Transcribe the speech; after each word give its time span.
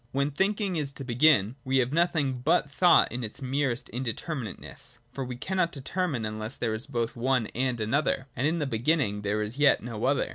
(1) 0.13 0.13
When 0.27 0.31
thinking 0.31 0.77
is 0.77 0.91
to 0.93 1.03
begin, 1.03 1.57
we 1.63 1.77
have 1.77 1.93
nothing 1.93 2.39
but 2.39 2.71
thought 2.71 3.11
in 3.11 3.23
its 3.23 3.39
merest 3.39 3.87
indeterminateness: 3.93 4.97
for 5.11 5.23
we 5.23 5.35
cannot 5.35 5.71
determine 5.71 6.25
unless 6.25 6.57
there 6.57 6.73
is 6.73 6.87
both 6.87 7.15
one 7.15 7.45
and 7.53 7.79
another; 7.79 8.25
and 8.35 8.47
in 8.47 8.57
the 8.57 8.65
beginning 8.65 9.21
there 9.21 9.43
is 9.43 9.59
yet 9.59 9.83
no 9.83 10.05
other. 10.05 10.27